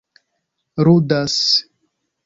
[0.85, 1.37] ludas